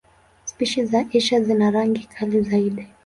Spishi 0.45 0.85
za 0.85 1.05
Asia 1.15 1.41
zina 1.43 1.71
rangi 1.71 2.09
kali 2.19 2.41
zaidi. 2.41 2.87